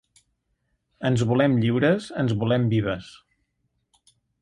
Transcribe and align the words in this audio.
Ens 1.09 1.25
volem 1.33 1.59
lliures, 1.65 2.09
ens 2.25 2.35
volem 2.45 2.69
vives. 2.75 3.15